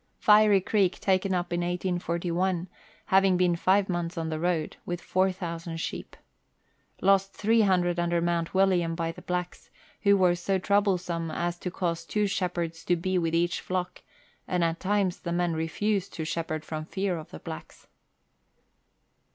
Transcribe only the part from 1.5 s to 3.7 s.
in 1841, having been